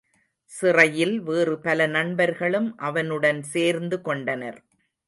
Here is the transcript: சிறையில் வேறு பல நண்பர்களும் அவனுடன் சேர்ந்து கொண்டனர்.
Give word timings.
சிறையில் 0.51 1.13
வேறு 1.19 1.59
பல 1.59 1.87
நண்பர்களும் 1.87 2.69
அவனுடன் 2.77 3.43
சேர்ந்து 3.43 4.01
கொண்டனர். 4.01 4.61